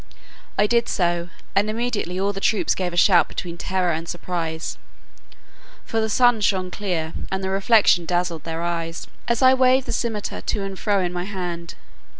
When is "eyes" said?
8.63-9.05